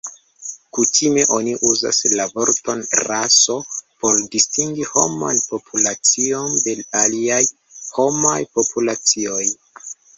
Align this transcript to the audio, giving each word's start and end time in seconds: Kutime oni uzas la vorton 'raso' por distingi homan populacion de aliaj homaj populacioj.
Kutime 0.77 1.25
oni 1.35 1.53
uzas 1.71 1.99
la 2.13 2.25
vorton 2.31 2.81
'raso' 3.09 3.59
por 4.01 4.25
distingi 4.39 4.89
homan 4.95 5.45
populacion 5.53 6.59
de 6.67 6.77
aliaj 7.05 7.43
homaj 7.95 8.37
populacioj. 8.59 9.45